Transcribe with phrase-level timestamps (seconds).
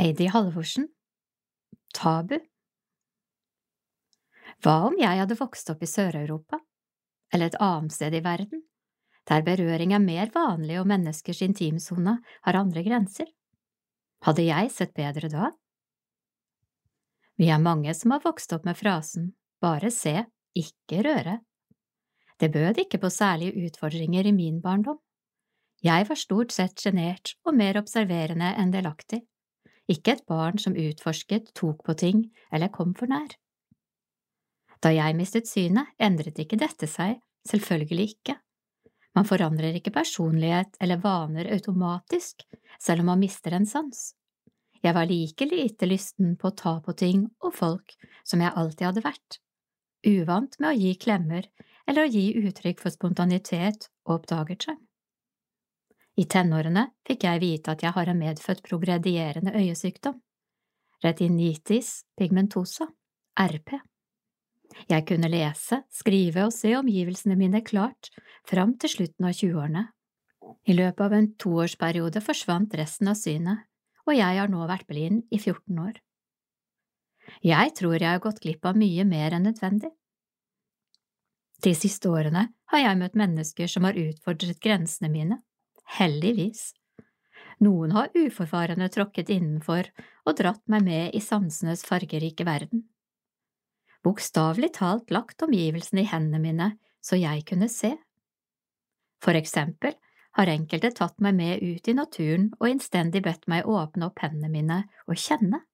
[0.00, 0.86] Heidi Halvorsen
[1.92, 2.38] Tabu
[4.64, 6.56] Hva om jeg hadde vokst opp i Sør-Europa,
[7.28, 8.62] eller et annet sted i verden,
[9.28, 13.28] der berøring er mer vanlig og menneskers intimsone har andre grenser?
[14.24, 15.50] Hadde jeg sett bedre da?
[17.36, 20.14] Vi er mange som har vokst opp med frasen bare se,
[20.56, 21.42] ikke røre.
[22.40, 24.96] Det bød ikke på særlige utfordringer i min barndom.
[25.84, 29.26] Jeg var stort sett sjenert og mer observerende enn delaktig
[29.90, 33.34] ikke et barn som utforsket, tok på ting eller kom for nær.
[34.80, 37.18] Da jeg mistet synet, endret ikke dette seg,
[37.48, 38.38] selvfølgelig ikke.
[39.16, 42.46] Man forandrer ikke personlighet eller vaner automatisk
[42.80, 44.12] selv om man mister en sans.
[44.80, 48.86] Jeg var like lite lysten på å ta på ting og folk som jeg alltid
[48.86, 49.40] hadde vært,
[50.08, 51.50] uvant med å gi klemmer
[51.90, 54.80] eller å gi uttrykk for spontanitet og oppdagertsjang.
[56.20, 60.18] I tenårene fikk jeg vite at jeg har en medfødt progredierende øyesykdom,
[61.04, 62.90] retinitis pigmentosa,
[63.40, 63.78] RP.
[64.90, 68.12] Jeg kunne lese, skrive og se omgivelsene mine klart
[68.48, 69.86] fram til slutten av 20-årene.
[70.68, 73.64] I løpet av en toårsperiode forsvant resten av synet,
[74.06, 75.98] og jeg har nå vært blind i 14 år.
[77.46, 79.92] Jeg tror jeg har gått glipp av mye mer enn nødvendig.
[81.64, 85.38] De siste årene har jeg møtt mennesker som har utfordret grensene mine
[85.98, 86.70] heldigvis.
[87.60, 89.90] Noen har uforvarende tråkket innenfor
[90.24, 92.86] og dratt meg med i sansenes fargerike verden.
[94.04, 96.70] Bokstavelig talt lagt omgivelsene i hendene mine
[97.04, 97.92] så jeg kunne se.
[99.20, 99.96] For eksempel
[100.38, 104.52] har enkelte tatt meg med ut i naturen og innstendig bedt meg åpne opp hendene
[104.52, 105.64] mine og kjenne.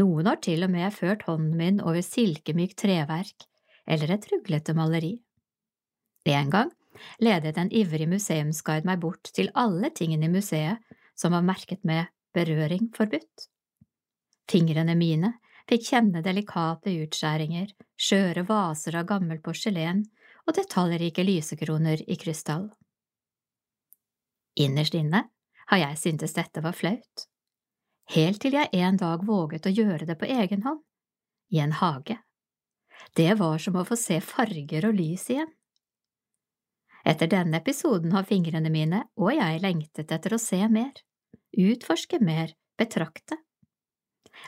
[0.00, 3.48] Noen har til og med ført hånden min over silkemykt treverk
[3.90, 5.16] eller et ruglete maleri.
[6.30, 6.70] En gang
[7.22, 12.10] ledet en ivrig museumsguide meg bort til alle tingene i museet som var merket med
[12.34, 13.48] berøring forbudt.
[14.50, 15.34] Fingrene mine
[15.70, 17.70] fikk kjenne delikate utskjæringer,
[18.00, 20.04] skjøre vaser av gammel porselen
[20.46, 22.70] og detaljrike lysekroner i krystall.
[24.58, 25.26] Innerst inne
[25.70, 27.26] har jeg syntes dette var flaut,
[28.16, 30.82] helt til jeg en dag våget å gjøre det på egen hånd,
[31.54, 32.18] i en hage.
[33.16, 35.50] Det var som å få se farger og lys igjen.
[37.04, 40.92] Etter denne episoden har fingrene mine og jeg lengtet etter å se mer,
[41.56, 43.38] utforske mer, betrakte.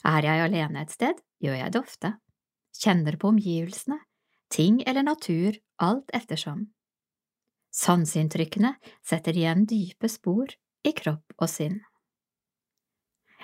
[0.09, 2.13] Er jeg alene et sted, gjør jeg det ofte,
[2.79, 3.99] kjenner på omgivelsene,
[4.53, 6.69] ting eller natur, alt ettersom.
[7.73, 8.75] Sanseinntrykkene
[9.05, 10.53] setter igjen dype spor
[10.85, 11.81] i kropp og sinn.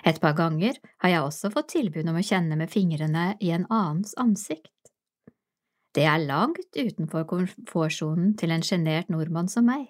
[0.06, 3.66] Et par ganger har jeg også fått tilbud om å kjenne med fingrene i en
[3.66, 4.70] annens ansikt.
[5.98, 9.88] Det er langt utenfor komfortsonen til en sjenert nordmann som meg.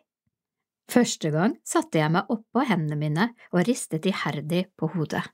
[0.88, 5.26] Første gang satte jeg meg oppå hendene mine og ristet iherdig på hodet.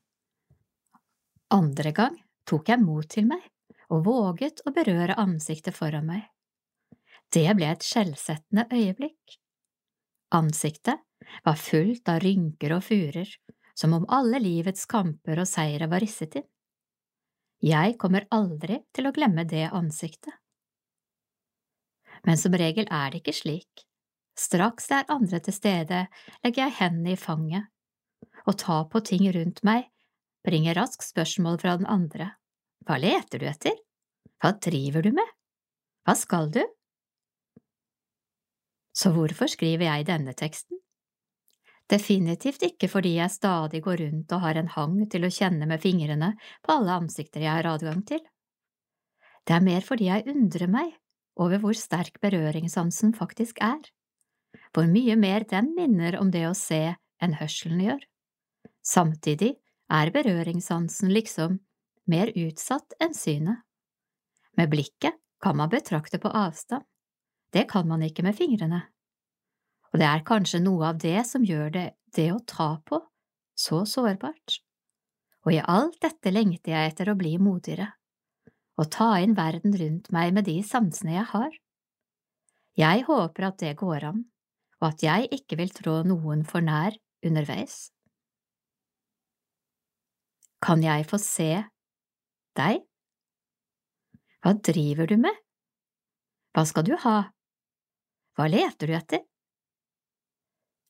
[1.54, 2.18] Andre gang
[2.50, 3.46] tok jeg mot til meg
[3.94, 6.26] og våget å berøre ansiktet foran meg.
[7.30, 9.38] Det ble et skjellsettende øyeblikk.
[10.34, 11.06] Ansiktet
[11.46, 13.30] var fullt av rynker og furer,
[13.78, 16.50] som om alle livets kamper og seire var risset inn.
[17.62, 20.34] Jeg kommer aldri til å glemme det ansiktet
[22.24, 23.84] men som regel er det ikke slik.
[24.38, 26.04] Straks det er andre til stede,
[26.42, 27.70] legger jeg hendene i fanget.
[28.44, 29.86] Å ta på ting rundt meg
[30.44, 32.34] bringer raskt spørsmål fra den andre.
[32.84, 33.76] Hva leter du etter?
[34.42, 35.30] Hva driver du med?
[36.04, 36.60] Hva skal du?
[38.94, 40.78] Så hvorfor skriver jeg denne teksten?
[41.90, 45.82] Definitivt ikke fordi jeg stadig går rundt og har en hang til å kjenne med
[45.82, 46.32] fingrene
[46.64, 48.22] på alle ansikter jeg har adgang til.
[49.44, 50.94] Det er mer fordi jeg undrer meg
[51.40, 53.82] over hvor sterk berøringssansen faktisk er,
[54.74, 58.02] hvor mye mer den minner om det å se enn hørselen gjør.
[58.84, 59.54] Samtidig
[59.92, 61.60] er berøringssansen liksom
[62.10, 63.62] mer utsatt enn synet.
[64.58, 66.84] Med blikket kan man betrakte på avstand,
[67.54, 68.84] det kan man ikke med fingrene.
[69.92, 72.98] Og det er kanskje noe av det som gjør det, det å ta på,
[73.54, 74.58] så sårbart.
[75.46, 77.92] Og i alt dette lengter jeg etter å bli modigere
[78.80, 81.52] og ta inn verden rundt meg med de sansene jeg har.
[82.78, 84.24] Jeg håper at det går an,
[84.82, 87.92] og at jeg ikke vil trå noen for nær underveis.
[90.64, 91.52] Kan jeg få se
[92.58, 92.82] deg?
[94.42, 95.36] Hva driver du med?
[96.54, 97.18] Hva skal du ha?
[98.34, 99.22] Hva leter du etter?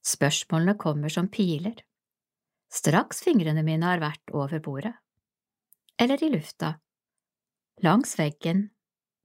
[0.05, 1.77] Spørsmålene kommer som piler.
[2.73, 4.93] Straks fingrene mine har vært over bordet,
[6.01, 6.75] eller i lufta,
[7.83, 8.69] langs veggen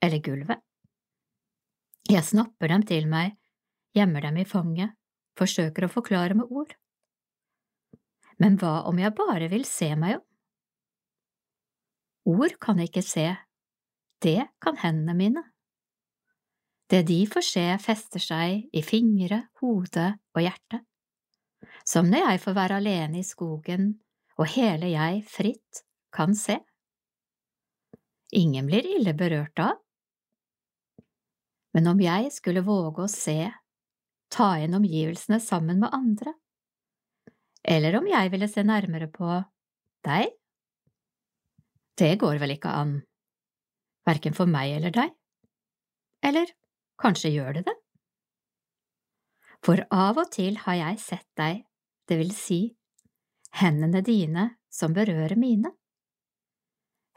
[0.01, 0.62] eller gulvet.
[2.10, 3.36] Jeg snapper dem til meg,
[3.94, 4.96] gjemmer dem i fanget,
[5.38, 6.74] forsøker å forklare med ord.
[8.40, 10.25] Men hva om jeg bare vil se meg om?
[12.30, 13.28] Ord kan jeg ikke se,
[14.24, 15.44] det kan hendene mine.
[16.90, 20.81] Det de får se, fester seg i fingre, hode og hjerte,
[21.86, 23.92] som når jeg får være alene i skogen
[24.40, 25.84] og hele jeg fritt
[26.16, 26.57] kan se.
[28.36, 29.72] Ingen blir ille berørt da.
[31.74, 33.50] Men om jeg skulle våge å se,
[34.30, 36.34] ta inn omgivelsene sammen med andre,
[37.66, 39.30] eller om jeg ville se nærmere på
[40.06, 40.31] deg,
[42.00, 42.94] det går vel ikke an,
[44.08, 45.14] verken for meg eller deg,
[46.25, 46.54] eller
[47.02, 47.75] kanskje gjør det det?
[49.66, 51.66] For av og til har jeg sett deg,
[52.08, 52.62] det vil si,
[53.60, 55.74] hendene dine som berører mine.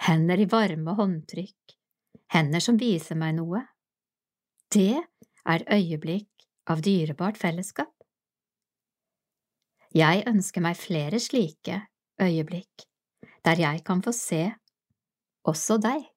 [0.02, 1.74] Hender i varme håndtrykk,
[2.34, 3.60] hender som viser meg noe.
[4.72, 7.92] Det er øyeblikk av dyrebart fellesskap.
[9.92, 11.82] Jeg ønsker meg flere slike
[12.22, 12.86] øyeblikk,
[13.44, 14.46] der jeg kan få se
[15.44, 16.11] også deg.